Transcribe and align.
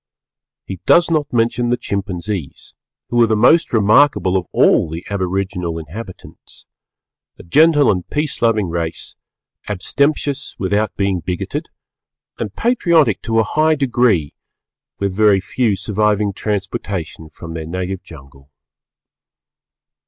He 0.65 0.79
does 0.87 1.11
not 1.11 1.31
mention 1.31 1.67
the 1.67 1.77
Chimpanzees, 1.77 2.73
who 3.09 3.21
are 3.21 3.27
the 3.27 3.35
most 3.35 3.71
remarkable 3.71 4.35
of 4.35 4.47
all 4.51 4.89
the 4.89 5.05
aboriginal 5.11 5.77
inhabitants, 5.77 6.65
a 7.37 7.43
gentle 7.43 7.91
and 7.91 8.09
peace 8.09 8.41
loving 8.41 8.67
race, 8.69 9.15
abstemious 9.69 10.55
without 10.57 10.95
being 10.97 11.19
bigoted, 11.19 11.69
and 12.39 12.55
patriotic 12.55 13.21
to 13.21 13.37
a 13.37 13.43
high 13.43 13.75
degree, 13.75 14.33
very 14.99 15.39
few 15.39 15.75
surviving 15.75 16.33
transportation 16.33 17.29
from 17.29 17.53
their 17.53 17.67
native 17.67 18.01
jungle. 18.01 18.49